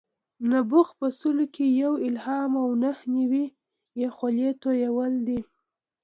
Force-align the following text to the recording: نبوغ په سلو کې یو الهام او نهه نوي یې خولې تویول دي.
نبوغ 0.49 0.87
په 0.99 1.07
سلو 1.19 1.45
کې 1.55 1.65
یو 1.83 1.93
الهام 2.07 2.51
او 2.63 2.69
نهه 2.83 3.03
نوي 3.15 3.45
یې 3.99 4.07
خولې 4.15 4.49
تویول 4.61 5.13
دي. 5.27 5.39